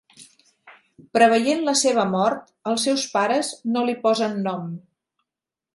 [1.17, 4.67] Preveient la seva mort, els seus pares no li posen nom.